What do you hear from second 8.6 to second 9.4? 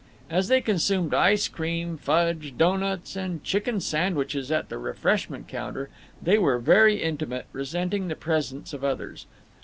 of others.